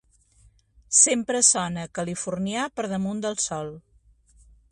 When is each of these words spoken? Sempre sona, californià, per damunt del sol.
Sempre 0.99 1.41
sona, 1.49 1.83
californià, 1.99 2.65
per 2.79 2.87
damunt 2.95 3.21
del 3.29 3.39
sol. 3.47 3.73